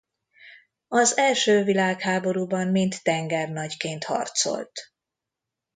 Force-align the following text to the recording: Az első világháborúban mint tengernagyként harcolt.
Az 0.87 1.17
első 1.17 1.63
világháborúban 1.63 2.67
mint 2.67 3.03
tengernagyként 3.03 4.03
harcolt. 4.03 4.91